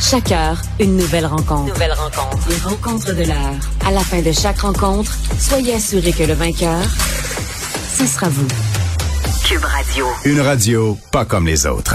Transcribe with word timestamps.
Chaque 0.00 0.32
heure, 0.32 0.60
une 0.80 0.96
nouvelle 0.96 1.26
rencontre. 1.26 1.72
Nouvelle 1.72 1.92
rencontre. 1.92 2.48
Les 2.48 2.56
rencontres 2.58 3.14
de 3.14 3.24
l'heure. 3.24 3.54
À 3.86 3.90
la 3.90 4.00
fin 4.00 4.20
de 4.20 4.32
chaque 4.32 4.60
rencontre, 4.60 5.12
soyez 5.38 5.74
assurés 5.74 6.12
que 6.12 6.24
le 6.24 6.34
vainqueur, 6.34 6.82
ce 7.96 8.06
sera 8.06 8.28
vous. 8.28 8.46
Cube 9.44 9.64
Radio. 9.64 10.06
Une 10.24 10.40
radio 10.40 10.98
pas 11.10 11.24
comme 11.24 11.46
les 11.46 11.66
autres. 11.66 11.94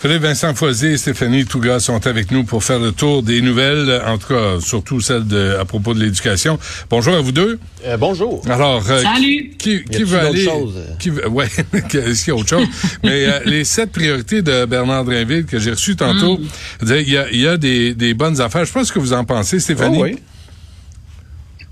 Philippe 0.00 0.22
Vincent 0.22 0.54
Foisy 0.54 0.86
et 0.86 0.96
Stéphanie 0.96 1.44
Touga 1.44 1.80
sont 1.80 2.06
avec 2.06 2.30
nous 2.30 2.44
pour 2.44 2.62
faire 2.62 2.78
le 2.78 2.92
tour 2.92 3.24
des 3.24 3.40
nouvelles, 3.42 4.00
en 4.06 4.16
tout 4.16 4.28
cas 4.28 4.60
surtout 4.60 5.00
celles 5.00 5.26
de, 5.26 5.56
à 5.60 5.64
propos 5.64 5.92
de 5.92 5.98
l'éducation. 5.98 6.56
Bonjour 6.88 7.16
à 7.16 7.20
vous 7.20 7.32
deux. 7.32 7.58
Euh, 7.84 7.96
bonjour. 7.96 8.40
Alors, 8.48 8.88
euh, 8.88 9.02
Salut. 9.02 9.56
qui, 9.58 9.82
qui 9.84 10.04
veut 10.04 10.18
d'autres 10.20 10.26
aller 10.30 10.44
choses? 10.44 10.74
qui 11.00 11.10
veut- 11.10 11.26
Ouais, 11.28 11.46
est-ce 11.74 12.24
qu'il 12.24 12.28
y 12.28 12.30
a 12.30 12.38
autre 12.38 12.48
chose? 12.48 12.68
Mais 13.02 13.26
euh, 13.26 13.40
les 13.44 13.64
sept 13.64 13.90
priorités 13.90 14.40
de 14.40 14.66
Bernard 14.66 15.04
Drinville 15.04 15.46
que 15.46 15.58
j'ai 15.58 15.72
reçues 15.72 15.96
tantôt, 15.96 16.38
il 16.80 16.88
y 17.10 17.18
a, 17.18 17.28
il 17.32 17.40
y 17.40 17.48
a 17.48 17.56
des, 17.56 17.92
des 17.94 18.14
bonnes 18.14 18.40
affaires. 18.40 18.60
Je 18.64 18.68
sais 18.72 18.78
pas 18.78 18.84
ce 18.84 18.92
que 18.92 19.00
vous 19.00 19.12
en 19.14 19.24
pensez, 19.24 19.58
Stéphanie. 19.58 19.98
Oh 20.00 20.04
oui. 20.04 20.16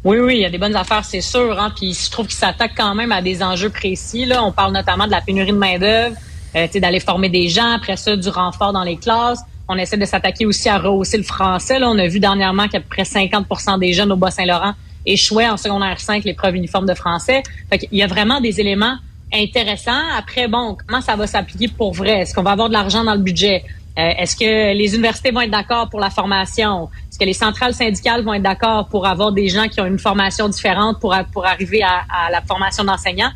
Oui, 0.02 0.18
oui, 0.18 0.34
il 0.36 0.40
y 0.40 0.44
a 0.44 0.50
des 0.50 0.58
bonnes 0.58 0.76
affaires, 0.76 1.04
c'est 1.04 1.20
sûr. 1.20 1.60
Hein, 1.60 1.72
puis 1.76 1.92
je 1.94 2.10
trouve 2.10 2.26
qu'il 2.26 2.36
s'attaque 2.36 2.72
quand 2.76 2.94
même 2.96 3.12
à 3.12 3.22
des 3.22 3.40
enjeux 3.42 3.70
précis. 3.70 4.24
Là. 4.24 4.42
On 4.42 4.50
parle 4.50 4.72
notamment 4.72 5.06
de 5.06 5.10
la 5.12 5.20
pénurie 5.20 5.50
de 5.52 5.56
main-d'œuvre, 5.56 6.14
euh, 6.56 6.66
d'aller 6.80 7.00
former 7.00 7.28
des 7.28 7.48
gens, 7.48 7.72
après 7.72 7.96
ça, 7.96 8.16
du 8.16 8.28
renfort 8.28 8.72
dans 8.72 8.82
les 8.82 8.96
classes. 8.96 9.40
On 9.68 9.76
essaie 9.76 9.96
de 9.96 10.04
s'attaquer 10.04 10.46
aussi 10.46 10.68
à 10.68 10.78
rehausser 10.78 11.16
le 11.16 11.24
français. 11.24 11.78
Là. 11.78 11.88
On 11.90 11.98
a 11.98 12.06
vu 12.06 12.20
dernièrement 12.20 12.68
qu'à 12.68 12.80
peu 12.80 12.86
près 12.88 13.04
50 13.04 13.46
des 13.80 13.92
jeunes 13.92 14.12
au 14.12 14.16
Bas-Saint-Laurent 14.16 14.74
échouaient 15.04 15.48
en 15.48 15.56
secondaire 15.56 16.00
5 16.00 16.24
l'épreuve 16.24 16.56
uniforme 16.56 16.86
de 16.86 16.94
français. 16.94 17.42
Fait 17.70 17.78
qu'il 17.78 17.96
y 17.96 18.02
a 18.02 18.06
vraiment 18.06 18.40
des 18.40 18.60
éléments 18.60 18.96
intéressants. 19.32 20.02
Après, 20.16 20.48
bon, 20.48 20.76
comment 20.86 21.00
ça 21.00 21.16
va 21.16 21.26
s'appliquer 21.26 21.68
pour 21.68 21.92
vrai? 21.92 22.20
Est-ce 22.20 22.34
qu'on 22.34 22.42
va 22.42 22.52
avoir 22.52 22.68
de 22.68 22.74
l'argent 22.74 23.04
dans 23.04 23.14
le 23.14 23.22
budget? 23.22 23.64
Euh, 23.98 24.12
Est-ce 24.18 24.36
que 24.36 24.74
les 24.74 24.94
universités 24.94 25.30
vont 25.30 25.40
être 25.40 25.50
d'accord 25.50 25.88
pour 25.88 26.00
la 26.00 26.10
formation? 26.10 26.88
Est-ce 27.10 27.18
que 27.18 27.24
les 27.24 27.32
centrales 27.32 27.74
syndicales 27.74 28.22
vont 28.22 28.34
être 28.34 28.42
d'accord 28.42 28.88
pour 28.88 29.06
avoir 29.06 29.32
des 29.32 29.48
gens 29.48 29.68
qui 29.68 29.80
ont 29.80 29.86
une 29.86 29.98
formation 29.98 30.48
différente 30.48 31.00
pour, 31.00 31.14
pour 31.32 31.46
arriver 31.46 31.82
à, 31.82 32.02
à 32.08 32.30
la 32.30 32.42
formation 32.42 32.84
d'enseignants? 32.84 33.30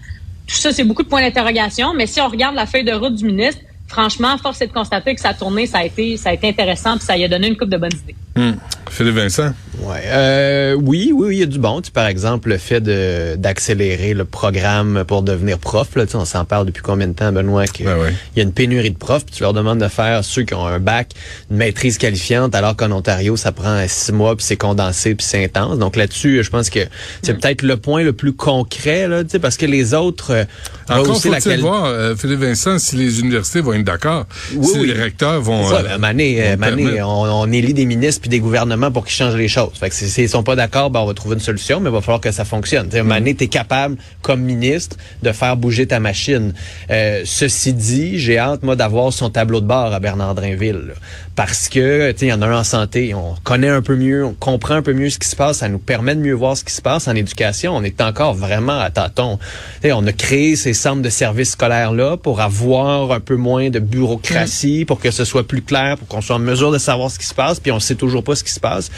Ça, 0.52 0.72
c'est 0.72 0.84
beaucoup 0.84 1.02
de 1.02 1.08
points 1.08 1.22
d'interrogation. 1.22 1.94
Mais 1.94 2.06
si 2.06 2.20
on 2.20 2.28
regarde 2.28 2.54
la 2.54 2.66
feuille 2.66 2.84
de 2.84 2.92
route 2.92 3.14
du 3.14 3.24
ministre, 3.24 3.62
franchement, 3.86 4.36
force 4.38 4.60
est 4.60 4.66
de 4.66 4.72
constater 4.72 5.14
que 5.14 5.20
sa 5.20 5.34
tournée, 5.34 5.66
ça 5.66 5.78
a 5.78 5.84
été, 5.84 6.16
ça 6.16 6.30
a 6.30 6.32
été 6.32 6.48
intéressant 6.48 6.96
puis 6.96 7.06
ça 7.06 7.16
y 7.16 7.24
a 7.24 7.28
donné 7.28 7.48
une 7.48 7.56
coupe 7.56 7.70
de 7.70 7.76
bonnes 7.76 7.92
idées. 7.92 8.16
Hmm. 8.36 8.58
Philippe 8.90 9.14
Vincent? 9.14 9.52
Ouais. 9.78 10.02
Euh, 10.06 10.74
oui, 10.74 11.12
oui, 11.14 11.28
oui, 11.28 11.36
il 11.36 11.40
y 11.40 11.42
a 11.42 11.46
du 11.46 11.58
bon. 11.58 11.80
Tu 11.80 11.86
sais, 11.86 11.92
par 11.92 12.06
exemple, 12.06 12.48
le 12.48 12.58
fait 12.58 12.80
de 12.80 13.36
d'accélérer 13.36 14.14
le 14.14 14.24
programme 14.24 15.04
pour 15.06 15.22
devenir 15.22 15.58
prof. 15.58 15.88
Là, 15.94 16.04
tu 16.06 16.12
sais, 16.12 16.16
on 16.18 16.24
s'en 16.24 16.44
parle 16.44 16.66
depuis 16.66 16.82
combien 16.82 17.06
de 17.06 17.12
temps, 17.14 17.30
Benoît, 17.32 17.66
qu'il 17.66 17.86
Ben 17.86 17.96
y 18.36 18.40
a 18.40 18.42
une 18.42 18.52
pénurie 18.52 18.90
de 18.90 18.96
profs. 18.98 19.24
puis 19.24 19.36
tu 19.36 19.42
leur 19.42 19.52
demandes 19.52 19.78
de 19.78 19.88
faire 19.88 20.24
ceux 20.24 20.42
qui 20.42 20.54
ont 20.54 20.66
un 20.66 20.80
bac, 20.80 21.10
une 21.50 21.56
maîtrise 21.58 21.98
qualifiante, 21.98 22.54
alors 22.54 22.74
qu'en 22.76 22.90
Ontario, 22.90 23.36
ça 23.36 23.52
prend 23.52 23.82
six 23.86 24.12
mois, 24.12 24.36
puis 24.36 24.44
c'est 24.44 24.56
condensé, 24.56 25.14
puis 25.14 25.24
c'est 25.26 25.44
intense. 25.44 25.78
Donc 25.78 25.94
là-dessus, 25.96 26.42
je 26.42 26.50
pense 26.50 26.68
que 26.68 26.80
c'est 27.22 27.34
peut-être 27.40 27.62
le 27.62 27.76
point 27.76 28.02
le 28.02 28.12
plus 28.12 28.32
concret, 28.32 29.06
là, 29.06 29.22
tu 29.22 29.30
sais, 29.30 29.38
parce 29.38 29.56
que 29.56 29.66
les 29.66 29.94
autres... 29.94 30.32
euh, 30.32 30.44
Encore 30.90 31.16
faut-il 31.16 31.30
la 31.30 31.38
quali- 31.40 31.60
voir, 31.62 31.84
euh, 31.84 32.16
Philippe 32.16 32.40
Vincent, 32.40 32.78
si 32.80 32.96
les 32.96 33.20
universités 33.20 33.60
vont 33.60 33.72
être 33.74 33.84
d'accord, 33.84 34.26
Oui, 34.56 34.66
si 34.66 34.78
oui. 34.80 34.86
les 34.88 34.94
recteurs 34.94 35.40
vont... 35.40 35.72
Euh, 35.72 35.82
ben, 35.82 35.98
Mané, 35.98 36.50
vont 36.52 36.56
Mané, 36.58 37.02
on, 37.02 37.22
on 37.22 37.52
élit 37.52 37.72
des 37.74 37.86
ministres 37.86 38.20
puis 38.22 38.30
des 38.30 38.40
gouvernements 38.40 38.79
pour 38.90 39.04
qu'ils 39.04 39.14
changent 39.16 39.34
les 39.36 39.48
choses. 39.48 39.72
Fait 39.74 39.88
que 39.88 39.94
si- 39.96 40.08
s'ils 40.08 40.28
sont 40.28 40.44
pas 40.44 40.54
d'accord, 40.54 40.90
ben 40.90 41.00
on 41.00 41.06
va 41.06 41.14
trouver 41.14 41.34
une 41.34 41.40
solution, 41.40 41.80
mais 41.80 41.90
il 41.90 41.92
va 41.92 42.00
falloir 42.00 42.20
que 42.20 42.30
ça 42.30 42.44
fonctionne. 42.44 42.88
T'sais, 42.88 43.02
Mané, 43.02 43.34
t'es 43.34 43.48
capable, 43.48 43.96
comme 44.22 44.40
ministre, 44.42 44.96
de 45.22 45.32
faire 45.32 45.56
bouger 45.56 45.86
ta 45.88 45.98
machine. 45.98 46.54
Euh, 46.90 47.22
ceci 47.24 47.72
dit, 47.72 48.18
j'ai 48.20 48.38
hâte, 48.38 48.62
moi, 48.62 48.76
d'avoir 48.76 49.12
son 49.12 49.28
tableau 49.28 49.60
de 49.60 49.66
bord 49.66 49.92
à 49.92 49.98
Bernard 49.98 50.36
Drinville. 50.36 50.94
parce 51.36 51.70
que, 51.70 52.12
tu 52.12 52.26
il 52.26 52.28
y 52.28 52.32
en 52.34 52.42
a 52.42 52.46
un 52.48 52.58
en 52.60 52.64
santé, 52.64 53.14
on 53.14 53.34
connaît 53.44 53.68
un 53.70 53.80
peu 53.80 53.96
mieux, 53.96 54.26
on 54.26 54.34
comprend 54.34 54.74
un 54.74 54.82
peu 54.82 54.92
mieux 54.92 55.08
ce 55.08 55.18
qui 55.18 55.26
se 55.26 55.34
passe, 55.34 55.58
ça 55.58 55.70
nous 55.70 55.78
permet 55.78 56.14
de 56.14 56.20
mieux 56.20 56.34
voir 56.34 56.54
ce 56.54 56.62
qui 56.64 56.74
se 56.74 56.82
passe 56.82 57.08
en 57.08 57.14
éducation. 57.14 57.74
On 57.74 57.82
est 57.82 58.00
encore 58.02 58.34
vraiment 58.34 58.78
à 58.78 58.90
tâtons. 58.90 59.38
Tu 59.80 59.88
sais, 59.88 59.92
on 59.92 60.06
a 60.06 60.12
créé 60.12 60.54
ces 60.54 60.74
centres 60.74 61.00
de 61.00 61.08
services 61.08 61.52
scolaires-là 61.52 62.18
pour 62.18 62.42
avoir 62.42 63.12
un 63.12 63.20
peu 63.20 63.36
moins 63.36 63.70
de 63.70 63.78
bureaucratie, 63.78 64.84
pour 64.84 65.00
que 65.00 65.10
ce 65.10 65.24
soit 65.24 65.46
plus 65.46 65.62
clair, 65.62 65.96
pour 65.96 66.08
qu'on 66.08 66.20
soit 66.20 66.36
en 66.36 66.40
mesure 66.40 66.72
de 66.72 66.78
savoir 66.78 67.10
ce 67.10 67.18
qui 67.18 67.26
se 67.26 67.34
passe, 67.34 67.58
puis 67.58 67.72
on 67.72 67.80
sait 67.80 67.94
toujours 67.94 68.22
pas 68.22 68.34
ce 68.34 68.44
qui 68.44 68.52
se 68.52 68.60
passe. 68.60 68.69
passe. 68.70 68.90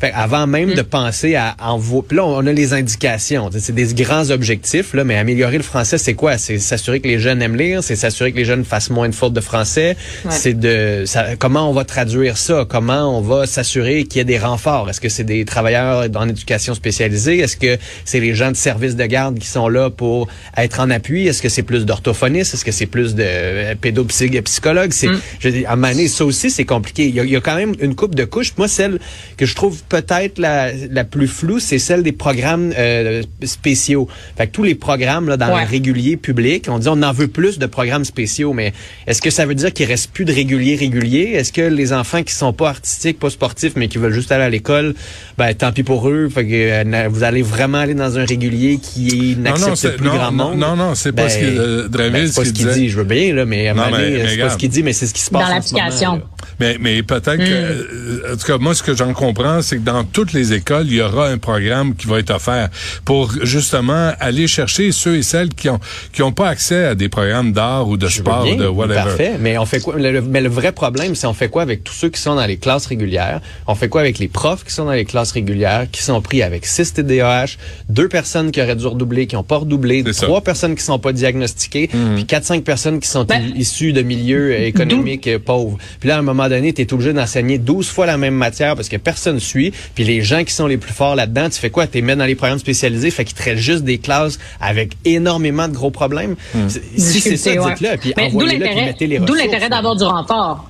Fait, 0.00 0.12
avant 0.14 0.46
même 0.46 0.74
de 0.74 0.82
penser 0.82 1.34
à 1.34 1.54
envoyer... 1.60 2.04
Là, 2.12 2.24
on 2.24 2.46
a 2.46 2.52
les 2.52 2.72
indications. 2.72 3.50
C'est 3.58 3.74
des 3.74 3.92
grands 3.92 4.30
objectifs, 4.30 4.94
là, 4.94 5.04
mais 5.04 5.16
améliorer 5.16 5.58
le 5.58 5.62
français, 5.62 5.98
c'est 5.98 6.14
quoi? 6.14 6.38
C'est 6.38 6.58
s'assurer 6.58 7.00
que 7.00 7.08
les 7.08 7.18
jeunes 7.18 7.42
aiment 7.42 7.56
lire, 7.56 7.84
c'est 7.84 7.96
s'assurer 7.96 8.32
que 8.32 8.38
les 8.38 8.46
jeunes 8.46 8.64
fassent 8.64 8.88
moins 8.90 9.08
de 9.08 9.14
fautes 9.14 9.34
de 9.34 9.40
français. 9.40 9.96
Ouais. 10.24 10.30
C'est 10.30 10.54
de... 10.58 11.04
ça- 11.04 11.36
comment 11.38 11.68
on 11.68 11.74
va 11.74 11.84
traduire 11.84 12.38
ça? 12.38 12.64
Comment 12.66 13.18
on 13.18 13.20
va 13.20 13.46
s'assurer 13.46 14.04
qu'il 14.04 14.18
y 14.18 14.20
ait 14.22 14.24
des 14.24 14.38
renforts? 14.38 14.88
Est-ce 14.88 15.02
que 15.02 15.10
c'est 15.10 15.24
des 15.24 15.44
travailleurs 15.44 16.06
en 16.14 16.28
éducation 16.28 16.74
spécialisée? 16.74 17.38
Est-ce 17.40 17.58
que 17.58 17.76
c'est 18.06 18.20
les 18.20 18.34
gens 18.34 18.50
de 18.50 18.56
service 18.56 18.96
de 18.96 19.04
garde 19.04 19.38
qui 19.38 19.48
sont 19.48 19.68
là 19.68 19.90
pour 19.90 20.28
être 20.56 20.80
en 20.80 20.88
appui? 20.88 21.26
Est-ce 21.26 21.42
que 21.42 21.50
c'est 21.50 21.62
plus 21.62 21.84
d'orthophonistes? 21.84 22.54
Est-ce 22.54 22.64
que 22.64 22.72
c'est 22.72 22.86
plus 22.86 23.14
de 23.14 23.24
euh, 23.26 23.74
pédopsychologues? 23.78 24.92
C'est, 24.92 25.08
je 25.40 25.48
dis, 25.50 25.66
à 25.66 25.76
donné, 25.76 26.08
ça 26.08 26.24
aussi, 26.24 26.50
c'est 26.50 26.64
compliqué. 26.64 27.06
Il 27.06 27.14
y, 27.14 27.20
a, 27.20 27.24
il 27.24 27.30
y 27.30 27.36
a 27.36 27.40
quand 27.40 27.56
même 27.56 27.74
une 27.80 27.94
coupe 27.94 28.14
de 28.14 28.24
couches. 28.24 28.54
Moi, 28.56 28.68
celle 28.68 28.98
que 29.36 29.44
je 29.44 29.54
trouve 29.54 29.82
peut-être 29.90 30.38
la, 30.38 30.72
la 30.72 31.04
plus 31.04 31.28
floue, 31.28 31.58
c'est 31.58 31.78
celle 31.78 32.02
des 32.02 32.12
programmes 32.12 32.72
euh, 32.78 33.22
spéciaux. 33.44 34.08
Fait 34.38 34.46
que 34.46 34.52
tous 34.52 34.62
les 34.62 34.74
programmes 34.74 35.28
là, 35.28 35.36
dans 35.36 35.50
Ouais. 35.54 35.64
le 35.64 35.68
régulier 35.68 36.16
public, 36.16 36.66
on 36.70 36.78
dit 36.78 36.88
on 36.88 37.02
en 37.02 37.12
veut 37.12 37.28
plus 37.28 37.58
de 37.58 37.66
programmes 37.66 38.04
spéciaux, 38.06 38.52
mais 38.54 38.72
est-ce 39.06 39.20
que 39.20 39.28
ça 39.30 39.44
veut 39.44 39.54
dire 39.56 39.72
qu'il 39.72 39.86
reste 39.86 40.12
plus 40.12 40.24
de 40.24 40.32
réguliers 40.32 40.76
réguliers? 40.76 41.32
Est-ce 41.34 41.52
que 41.52 41.60
les 41.62 41.92
enfants 41.92 42.22
qui 42.22 42.32
sont 42.32 42.52
pas 42.52 42.68
artistiques, 42.70 43.18
pas 43.18 43.28
sportifs, 43.30 43.72
mais 43.76 43.88
qui 43.88 43.98
veulent 43.98 44.12
juste 44.14 44.30
aller 44.32 44.44
à 44.44 44.48
l'école, 44.48 44.94
ben 45.36 45.52
tant 45.54 45.72
pis 45.72 45.82
pour 45.82 46.08
eux. 46.08 46.28
Fait 46.32 46.46
que 46.46 46.50
euh, 46.54 47.08
vous 47.10 47.24
allez 47.24 47.42
vraiment 47.42 47.78
aller 47.78 47.94
dans 47.94 48.16
un 48.16 48.24
régulier 48.24 48.78
qui 48.80 49.36
Non, 49.38 49.50
non, 49.58 49.66
n'accepte 49.70 49.96
plus 49.96 50.06
non, 50.06 50.14
grand 50.14 50.30
non, 50.32 50.48
monde? 50.50 50.58
non, 50.58 50.76
non, 50.76 50.94
c'est 50.94 51.10
pas 51.12 51.24
Ben, 51.24 51.28
ce 51.30 51.38
que 51.38 51.44
euh, 51.46 51.88
Drainville, 51.88 52.12
ben, 52.12 52.26
c'est 52.28 52.34
pas 52.36 52.44
ce 52.44 52.48
ce 52.50 52.54
qu'il 52.54 52.68
dit, 52.68 52.88
je 52.88 52.96
veux 52.96 53.04
bien, 53.04 53.34
là, 53.34 53.44
mais 53.44 53.74
Non, 53.74 53.82
mais- 53.90 54.10
mais 54.10 54.28
c'est 54.28 54.36
pas 54.38 54.50
ce 54.50 54.56
qu'il 54.56 54.68
dit, 54.70 54.82
mais 54.84 54.92
c'est 54.92 55.08
ce 55.08 55.14
qui 55.14 55.22
se 55.22 55.30
passe 55.30 55.48
Dans 55.50 55.60
ce 55.62 55.74
l'application. 55.74 56.22
Mais, 56.60 56.76
mais 56.78 57.02
peut-être 57.02 57.38
que, 57.38 57.42
euh, 57.42 58.34
en 58.34 58.36
tout 58.36 58.46
cas, 58.46 58.58
moi, 58.58 58.74
ce 58.74 58.82
que 58.84 58.94
j'en 58.94 59.12
comprends, 59.14 59.62
c'est 59.62 59.78
que 59.80 59.84
dans 59.84 60.04
toutes 60.04 60.32
les 60.32 60.52
écoles, 60.52 60.86
il 60.86 60.94
y 60.94 61.00
aura 61.02 61.28
un 61.28 61.38
programme 61.38 61.94
qui 61.94 62.06
va 62.06 62.18
être 62.18 62.30
offert 62.30 62.68
pour 63.04 63.32
justement 63.42 64.12
aller 64.20 64.46
chercher 64.46 64.92
ceux 64.92 65.16
et 65.16 65.22
celles 65.22 65.48
qui 65.50 65.68
ont 65.68 65.80
qui 66.12 66.22
ont 66.22 66.32
pas 66.32 66.48
accès 66.48 66.84
à 66.84 66.94
des 66.94 67.08
programmes 67.08 67.52
d'art 67.52 67.88
ou 67.88 67.96
de 67.96 68.06
Je 68.08 68.18
sport, 68.18 68.44
bien, 68.44 68.56
de 68.56 68.66
whatever. 68.66 68.94
Parfait, 68.94 69.32
mais 69.40 69.58
on 69.58 69.66
fait 69.66 69.80
quoi? 69.80 69.96
Le, 69.96 70.20
Mais 70.22 70.40
le 70.40 70.48
vrai 70.48 70.72
problème, 70.72 71.14
c'est 71.14 71.26
on 71.26 71.34
fait 71.34 71.48
quoi 71.48 71.62
avec 71.62 71.84
tous 71.84 71.92
ceux 71.94 72.08
qui 72.08 72.20
sont 72.20 72.34
dans 72.34 72.46
les 72.46 72.56
classes 72.56 72.86
régulières? 72.86 73.40
On 73.66 73.74
fait 73.74 73.88
quoi 73.88 74.00
avec 74.00 74.18
les 74.18 74.28
profs 74.28 74.64
qui 74.64 74.72
sont 74.72 74.84
dans 74.84 74.92
les 74.92 75.04
classes 75.04 75.32
régulières, 75.32 75.86
qui 75.90 76.02
sont 76.02 76.20
pris 76.20 76.42
avec 76.42 76.66
6 76.66 76.94
TDAH, 76.94 77.56
deux 77.88 78.08
personnes 78.08 78.50
qui 78.50 78.60
auraient 78.62 78.76
dû 78.76 78.86
redoubler, 78.86 79.26
qui 79.26 79.36
ont 79.36 79.42
pas 79.42 79.58
redoublé, 79.58 80.04
ça. 80.12 80.26
trois 80.26 80.40
personnes 80.42 80.74
qui 80.74 80.82
sont 80.82 80.98
pas 80.98 81.12
diagnostiquées, 81.12 81.88
puis 82.14 82.24
quatre 82.26 82.44
cinq 82.44 82.64
personnes 82.64 83.00
qui 83.00 83.08
sont 83.08 83.24
Ben, 83.24 83.52
issues 83.56 83.92
de 83.92 84.02
milieux 84.02 84.52
euh, 84.52 84.66
économiques 84.66 85.26
euh, 85.28 85.38
pauvres. 85.38 85.78
Puis 86.00 86.08
là, 86.08 86.16
à 86.16 86.18
un 86.18 86.22
moment 86.22 86.48
donné, 86.48 86.72
tu 86.72 86.82
es 86.82 86.92
obligé 86.92 87.12
d'enseigner 87.12 87.58
12 87.58 87.88
fois 87.88 88.06
la 88.06 88.16
même 88.16 88.34
matière 88.34 88.74
parce 88.76 88.88
que 88.88 88.96
personne 88.96 89.40
suit. 89.40 89.69
Puis 89.94 90.04
les 90.04 90.22
gens 90.22 90.44
qui 90.44 90.52
sont 90.52 90.66
les 90.66 90.76
plus 90.76 90.92
forts 90.92 91.14
là-dedans, 91.16 91.48
tu 91.50 91.58
fais 91.58 91.70
quoi? 91.70 91.86
Tu 91.86 91.94
les 91.94 92.02
mets 92.02 92.16
dans 92.16 92.24
les 92.24 92.34
programmes 92.34 92.58
spécialisés, 92.58 93.10
fait 93.10 93.24
qu'ils 93.24 93.36
traitent 93.36 93.58
juste 93.58 93.84
des 93.84 93.98
classes 93.98 94.38
avec 94.60 94.96
énormément 95.04 95.68
de 95.68 95.74
gros 95.74 95.90
problèmes. 95.90 96.36
C'est- 96.68 96.82
Si 96.98 97.20
c'est 97.20 97.36
ça, 97.36 97.50
ouais. 97.52 97.74
dites-le, 97.74 97.96
puis 97.98 98.12
d'où 98.16 98.22
envoyez-le, 98.22 98.58
puis 98.58 98.68
l'intérêt, 98.68 98.86
mettez 98.86 99.06
les 99.06 99.18
d'où 99.18 99.22
ressources. 99.24 99.40
l'intérêt 99.42 99.68
d'avoir 99.68 99.96
du 99.96 100.04
renfort? 100.04 100.66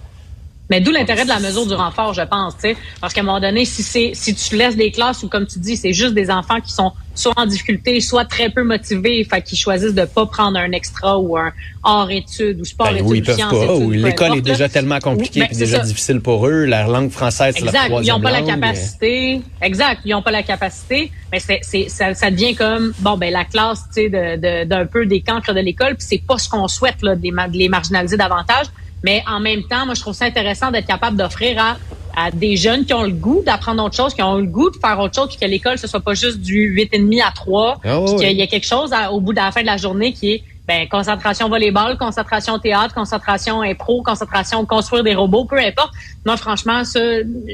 Mais 0.69 0.81
d'où 0.81 0.93
l'intérêt 0.93 1.25
de 1.25 1.29
la 1.29 1.41
mesure 1.41 1.67
du 1.67 1.75
renfort, 1.75 2.15
je 2.15 2.23
pense, 2.23 2.55
tu 2.55 2.61
sais, 2.71 2.77
parce 3.01 3.13
qu'à 3.13 3.23
un 3.23 3.25
moment 3.25 3.41
donné, 3.41 3.65
si 3.65 3.83
c'est, 3.83 4.13
si 4.15 4.35
tu 4.37 4.55
laisses 4.57 4.77
des 4.77 4.93
classes 4.93 5.23
où, 5.25 5.29
comme 5.29 5.45
tu 5.47 5.59
dis, 5.59 5.77
c'est 5.77 5.93
juste 5.93 6.15
des 6.15 6.31
enfants 6.31 6.61
qui 6.65 6.73
sont 6.73 6.93
soit 7.21 7.35
en 7.37 7.47
difficulté, 7.47 8.01
soit 8.01 8.25
très 8.25 8.49
peu 8.51 8.63
motivés, 8.65 9.25
fait 9.25 9.43
qu'ils 9.43 9.59
choisissent 9.59 9.95
de 9.95 10.05
pas 10.05 10.27
prendre 10.27 10.59
un 10.59 10.73
extra 10.73 11.19
ou 11.19 11.37
un 11.37 11.53
hors 11.83 12.11
études 12.11 12.61
ou 12.61 12.65
sport 12.65 12.89
Ben 12.89 12.97
études 12.97 13.07
oui, 13.09 13.23
ils 13.27 13.45
ou 13.45 13.85
Oui, 13.89 13.99
l'école 13.99 14.37
est 14.37 14.41
déjà 14.41 14.69
tellement 14.69 14.99
compliquée 14.99 15.41
Ben, 15.41 15.47
puis 15.47 15.55
c'est 15.55 15.65
déjà 15.65 15.79
ça. 15.79 15.85
difficile 15.85 16.21
pour 16.21 16.47
eux. 16.47 16.65
La 16.65 16.87
langue 16.87 17.11
française, 17.11 17.55
c'est 17.57 17.65
leur 17.65 17.75
Exact. 17.75 17.87
Ils 17.87 17.91
troisième 17.91 18.17
n'ont 18.17 18.23
pas 18.23 18.31
la 18.33 18.43
capacité. 18.43 19.41
Exact. 19.63 20.01
Ils 20.05 20.11
n'ont 20.13 20.23
pas 20.23 20.31
la 20.31 20.43
capacité. 20.43 21.13
Mais 21.33 21.41
c'est, 21.41 21.89
ça, 21.89 22.15
ça 22.15 22.31
devient 22.31 22.55
comme, 22.55 22.93
bon, 22.99 23.17
ben, 23.17 23.33
la 23.33 23.45
classe, 23.45 23.85
tu 23.95 24.03
sais, 24.03 24.09
de, 24.09 24.37
de- 24.37 24.65
d'un 24.69 24.87
peu 24.87 25.07
des 25.07 25.21
cancres 25.21 25.55
de 25.55 25.61
l'école. 25.61 25.95
Puis 25.97 26.07
c'est 26.09 26.23
pas 26.27 26.39
ce 26.39 26.49
qu'on 26.49 26.67
souhaite, 26.69 27.03
là, 27.03 27.15
de 27.17 27.23
les 27.53 27.69
marginaliser 27.69 28.17
davantage. 28.17 28.67
Mais 29.05 29.23
en 29.27 29.41
même 29.41 29.63
temps, 29.63 29.87
moi, 29.87 29.95
je 29.95 30.01
trouve 30.01 30.15
ça 30.15 30.27
intéressant 30.27 30.71
d'être 30.71 30.87
capable 30.87 31.17
d'offrir 31.17 31.59
à, 31.59 31.77
à 32.17 32.31
des 32.31 32.57
jeunes 32.57 32.85
qui 32.85 32.95
ont 32.95 33.03
le 33.03 33.11
goût 33.13 33.43
d'apprendre 33.45 33.83
autre 33.85 33.97
chose, 33.97 34.15
qui 34.15 34.23
ont 34.23 34.37
le 34.37 34.47
goût 34.47 34.71
de 34.71 34.77
faire 34.77 34.99
autre 34.99 35.15
chose, 35.15 35.29
puis 35.29 35.39
que 35.39 35.47
l'école, 35.47 35.79
ce 35.79 35.87
soit 35.87 36.01
pas 36.01 36.15
juste 36.15 36.41
du 36.41 36.69
8,5 36.75 37.21
à 37.23 37.31
3, 37.33 37.81
Ah 37.85 37.99
puis 38.05 38.13
ouais. 38.15 38.17
qu'il 38.29 38.37
y 38.39 38.43
a 38.43 38.47
quelque 38.47 38.67
chose 38.67 38.93
à- 38.93 39.13
au 39.13 39.21
bout 39.21 39.33
de 39.33 39.39
la 39.41 39.51
fin 39.53 39.61
de 39.63 39.67
la 39.67 39.77
journée 39.77 40.13
qui 40.13 40.33
est 40.33 40.45
ben, 40.69 40.87
concentration 40.89 41.49
volleyball, 41.49 41.97
concentration 41.99 42.57
théâtre, 42.61 42.95
concentration 42.95 43.61
impro, 43.61 44.03
concentration 44.05 44.65
construire 44.67 45.03
des 45.03 45.17
robots, 45.17 45.45
peu 45.45 45.59
importe. 45.59 45.91
Moi, 46.25 46.37
franchement, 46.37 46.85
ça, 46.85 47.01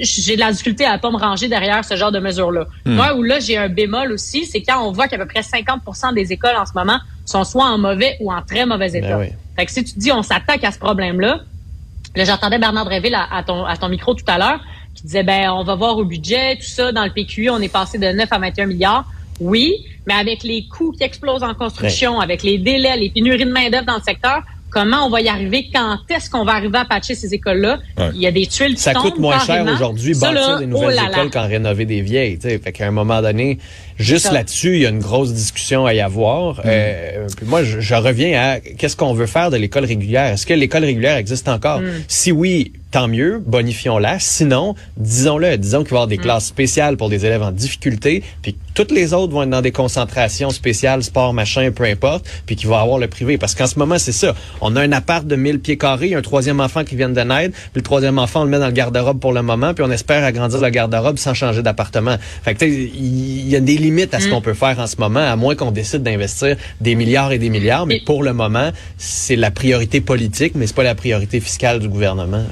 j'ai 0.03 0.35
de 0.35 0.41
la 0.41 0.53
difficulté 0.53 0.85
à 0.85 0.99
pas 0.99 1.11
me 1.11 1.17
ranger 1.17 1.49
derrière 1.49 1.83
ce 1.83 1.97
genre 1.97 2.13
de 2.13 2.19
mesures-là. 2.19 2.67
Moi, 2.85 3.15
où 3.15 3.23
là, 3.23 3.41
j'ai 3.41 3.57
un 3.57 3.71
bémol 3.71 4.13
aussi, 4.13 4.45
c'est 4.45 4.61
quand 4.61 4.87
on 4.87 4.93
voit 4.93 5.09
qu'à 5.09 5.17
peu 5.17 5.25
près 5.25 5.41
50% 5.41 6.13
des 6.13 6.31
écoles 6.35 6.57
en 6.59 6.67
ce 6.67 6.73
moment 6.75 6.99
sont 7.25 7.45
soit 7.45 7.65
en 7.65 7.79
mauvais 7.79 8.17
ou 8.21 8.31
en 8.31 8.43
très 8.43 8.67
mauvais 8.67 8.91
état. 8.93 9.17
oui. 9.19 9.29
Fait 9.57 9.65
que 9.65 9.73
si 9.73 9.83
tu 9.85 9.95
te 9.95 9.99
dis 9.99 10.13
on 10.13 10.23
s'attaque 10.23 10.63
à 10.65 10.71
ce 10.71 10.79
problème-là, 10.79 11.41
Là, 12.17 12.25
j'entendais 12.25 12.59
Bernard 12.59 12.87
Dréville 12.87 13.15
à, 13.15 13.29
à 13.31 13.43
ton, 13.43 13.65
à 13.65 13.77
ton 13.77 13.89
micro 13.89 14.15
tout 14.15 14.25
à 14.27 14.39
l'heure 14.39 14.61
qui 14.95 15.03
disait, 15.03 15.23
ben, 15.23 15.51
on 15.51 15.63
va 15.63 15.75
voir 15.75 15.99
au 15.99 16.05
budget, 16.05 16.57
tout 16.57 16.67
ça. 16.67 16.91
Dans 16.91 17.05
le 17.05 17.11
PQI, 17.11 17.51
on 17.51 17.59
est 17.61 17.69
passé 17.69 17.99
de 17.99 18.07
9 18.07 18.27
à 18.33 18.39
21 18.39 18.67
milliards. 18.67 19.05
Oui, 19.39 19.85
mais 20.07 20.15
avec 20.15 20.43
les 20.43 20.67
coûts 20.67 20.93
qui 20.93 21.03
explosent 21.03 21.43
en 21.43 21.53
construction, 21.53 22.19
avec 22.19 22.43
les 22.43 22.57
délais, 22.57 22.97
les 22.97 23.11
pénuries 23.11 23.45
de 23.45 23.51
main-d'œuvre 23.51 23.85
dans 23.85 23.97
le 23.97 24.03
secteur, 24.03 24.43
comment 24.71 25.07
on 25.07 25.11
va 25.11 25.21
y 25.21 25.29
arriver? 25.29 25.69
Quand 25.73 25.99
est-ce 26.11 26.29
qu'on 26.31 26.45
va 26.45 26.53
arriver 26.53 26.79
à 26.79 26.85
patcher 26.85 27.15
ces 27.15 27.33
écoles-là? 27.35 27.79
Ouais. 27.99 28.11
Il 28.15 28.21
y 28.21 28.27
a 28.27 28.33
des 28.33 28.47
tuiles 28.47 28.75
qui 28.75 28.83
Ça 28.83 28.93
tombent 28.93 29.05
coûte 29.05 29.19
moins 29.19 29.39
cher 29.39 29.65
aujourd'hui 29.67 30.15
bâtir 30.15 30.59
des 30.59 30.65
oh 30.65 30.69
nouvelles 30.69 30.97
là. 30.97 31.09
écoles 31.11 31.31
qu'en 31.31 31.47
rénover 31.47 31.85
des 31.85 32.01
vieilles. 32.01 32.39
tu 32.39 32.49
sais. 32.49 32.59
Fait 32.59 32.73
qu'à 32.73 32.87
un 32.87 32.91
moment 32.91 33.23
donné, 33.23 33.59
juste 33.99 34.33
là-dessus, 34.33 34.75
il 34.77 34.83
y 34.83 34.87
a 34.87 34.91
une 34.91 35.01
grosse 35.01 35.33
discussion 35.33 35.87
à 35.87 35.95
y 35.95 36.01
avoir. 36.01 36.61
Euh, 36.65 37.27
puis 37.37 37.47
moi, 37.47 37.63
je, 37.65 37.81
je 37.81 37.95
reviens 37.95 38.41
à 38.41 38.61
qu'est-ce 38.61 38.97
qu'on 38.97 39.15
veut 39.15 39.27
faire 39.27 39.51
de 39.51 39.57
l'école 39.57 39.85
régulière? 39.85 40.33
Est-ce 40.33 40.47
que 40.47 40.55
l'école 40.55 40.85
régulière 40.85 41.17
existe 41.17 41.49
encore? 41.49 41.81
Si 42.09 42.33
oui, 42.33 42.73
tant 42.97 43.09
mieux, 43.09 43.43
bonifions-la. 43.45 44.19
Sinon, 44.19 44.75
disons-le, 44.97 45.59
disons 45.59 45.85
qu'il 45.85 45.91
va 45.91 45.97
y 45.97 45.99
avoir 45.99 46.07
des 46.07 46.17
classes 46.17 46.47
spéciales 46.47 46.97
pour 46.97 47.11
des 47.11 47.27
élèves 47.27 47.43
en 47.43 47.53
difficulté, 47.53 48.23
puis 48.41 48.55
que 48.55 48.59
toutes 48.73 48.91
les 48.91 49.13
autres 49.13 49.35
vont 49.35 49.43
être 49.43 49.51
dans 49.51 49.61
des 49.61 49.71
concentrations 49.71 50.49
spéciales, 50.49 51.03
sport, 51.03 51.35
machin, 51.35 51.73
peu 51.73 51.85
importe, 51.85 52.27
puis 52.47 52.57
qu'il 52.57 52.71
va 52.71 52.79
y 52.79 52.81
avoir 52.81 52.99
le 52.99 53.07
privé. 53.07 53.37
Parce 53.37 53.55
qu'en 53.55 53.67
ce 53.67 53.79
moment, 53.79 53.99
c'est 53.99 54.13
ça. 54.13 54.35
On 54.63 54.77
a 54.77 54.81
un 54.81 54.93
appart 54.93 55.27
de 55.27 55.37
1000 55.37 55.61
pieds 55.61 55.77
carrés, 55.77 56.15
un 56.15 56.23
troisième 56.23 56.59
enfant 56.59 56.85
qui 56.85 56.97
vient 56.97 57.11
de 57.11 57.21
naître, 57.21 57.55
puis 57.55 57.71
le 57.75 57.83
troisième 57.83 58.19
enfant, 58.19 58.41
on 58.41 58.45
le 58.45 58.51
met 58.51 58.59
dans 58.59 58.65
le 58.65 58.73
garde-robe 58.73 59.21
pour 59.21 59.35
le 59.35 59.43
moment, 59.43 59.75
puis 59.75 59.85
on 59.87 59.91
espère 59.91 60.25
agrandir 60.25 60.63
le 60.63 60.71
garde-robe 60.71 61.19
sans 61.19 61.35
changer 61.35 61.61
d'appartement. 61.61 62.17
Fait 62.45 62.55
que, 62.55 62.61
tu 62.61 62.65
sais, 62.65 62.91
il 62.95 63.47
y 63.47 63.57
a 63.57 63.61
des 63.61 63.77
limites 63.77 64.15
à 64.15 64.21
ce 64.21 64.29
qu'on 64.29 64.41
peut 64.41 64.55
faire 64.55 64.79
en 64.79 64.87
ce 64.87 64.97
moment, 64.97 65.21
à 65.21 65.37
moins 65.37 65.55
qu'on 65.55 65.71
décide 65.71 66.03
d'investir 66.03 66.57
des 66.81 66.95
milliards 66.95 67.33
et 67.33 67.39
des 67.39 67.51
milliards. 67.51 67.85
Mais 67.85 68.01
pour 68.07 68.23
le 68.23 68.33
moment, 68.33 68.71
c'est 68.97 69.37
la 69.37 69.51
priorité 69.51 70.01
politique, 70.01 70.55
mais 70.55 70.67
c'est 70.67 70.77
pas 70.77 70.83
la 70.83 70.95
priorité 70.95 71.41
fiscale 71.41 71.79
du 71.79 71.91
gouvernement. 71.91 72.47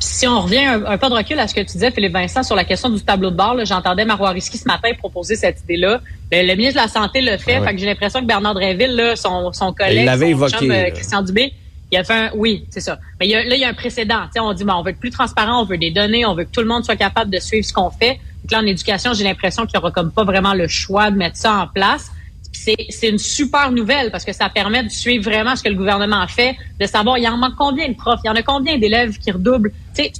Si 0.00 0.26
on 0.26 0.40
revient 0.40 0.64
un, 0.64 0.84
un 0.84 0.98
pas 0.98 1.08
de 1.08 1.14
recul 1.14 1.38
à 1.38 1.46
ce 1.48 1.54
que 1.54 1.60
tu 1.60 1.72
disais, 1.72 1.90
Philippe 1.90 2.12
Vincent, 2.12 2.42
sur 2.42 2.54
la 2.56 2.64
question 2.64 2.88
du 2.88 3.00
tableau 3.02 3.30
de 3.30 3.36
bord, 3.36 3.56
j'entendais 3.64 4.04
Marois 4.04 4.30
Risky 4.30 4.56
ce 4.58 4.66
matin 4.66 4.90
proposer 4.98 5.36
cette 5.36 5.60
idée-là. 5.64 6.00
Le, 6.32 6.46
le 6.46 6.54
ministre 6.54 6.80
de 6.80 6.86
la 6.86 6.88
Santé 6.92 7.20
le 7.20 7.36
fait, 7.38 7.56
Ah 7.56 7.66
fait 7.66 7.74
que 7.74 7.80
j'ai 7.80 7.86
l'impression 7.86 8.20
que 8.20 8.26
Bernard 8.26 8.54
Dréville, 8.54 8.94
là, 8.94 9.16
son, 9.16 9.52
son 9.52 9.72
collègue, 9.72 9.98
Il 10.00 10.04
l'avait 10.04 10.26
son 10.26 10.30
évoqué, 10.30 10.56
chum, 10.58 10.70
euh. 10.70 10.90
Christian 10.90 11.22
Dubé, 11.22 11.52
il 11.90 11.98
a 11.98 12.04
fait 12.04 12.12
un, 12.14 12.30
oui, 12.34 12.66
c'est 12.70 12.80
ça. 12.80 12.98
Mais 13.18 13.26
il 13.26 13.30
y 13.30 13.34
a- 13.34 13.44
là, 13.44 13.54
il 13.54 13.60
y 13.60 13.64
a 13.64 13.68
un 13.68 13.74
précédent. 13.74 14.20
On 14.40 14.52
dit, 14.52 14.64
bon, 14.64 14.74
on 14.74 14.82
veut 14.82 14.90
être 14.90 15.00
plus 15.00 15.10
transparent, 15.10 15.62
on 15.62 15.64
veut 15.64 15.78
des 15.78 15.90
données, 15.90 16.24
on 16.26 16.34
veut 16.34 16.44
que 16.44 16.50
tout 16.52 16.60
le 16.60 16.66
monde 16.68 16.84
soit 16.84 16.96
capable 16.96 17.30
de 17.30 17.38
suivre 17.40 17.64
ce 17.66 17.72
qu'on 17.72 17.90
fait. 17.90 18.20
Donc 18.44 18.52
là, 18.52 18.58
en 18.60 18.66
éducation, 18.66 19.14
j'ai 19.14 19.24
l'impression 19.24 19.64
qu'il 19.66 19.74
y 19.76 19.78
aura 19.78 19.90
comme 19.90 20.12
pas 20.12 20.24
vraiment 20.24 20.54
le 20.54 20.68
choix 20.68 21.10
de 21.10 21.16
mettre 21.16 21.36
ça 21.36 21.54
en 21.54 21.66
place. 21.66 22.10
C'est 22.52 23.08
une 23.08 23.18
super 23.18 23.70
nouvelle 23.72 24.10
parce 24.10 24.24
que 24.24 24.32
ça 24.32 24.48
permet 24.48 24.82
de 24.82 24.88
suivre 24.90 25.24
vraiment 25.24 25.54
ce 25.56 25.62
que 25.62 25.68
le 25.68 25.74
gouvernement 25.76 26.26
fait, 26.26 26.56
de 26.80 26.86
savoir 26.86 27.16
il 27.16 27.24
y 27.24 27.28
en 27.28 27.36
manque 27.36 27.54
combien 27.56 27.88
de 27.88 27.94
profs, 27.94 28.20
il 28.24 28.26
y 28.26 28.30
en 28.30 28.34
a 28.34 28.42
combien 28.42 28.76
d'élèves 28.78 29.16
qui 29.18 29.30
redoublent? 29.30 29.72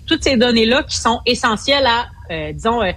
Toutes 0.07 0.23
ces 0.23 0.37
données-là 0.37 0.83
qui 0.83 0.97
sont 0.97 1.21
essentielles 1.27 1.87
à, 1.87 2.07
euh, 2.31 2.53
disons, 2.53 2.83
euh, 2.83 2.93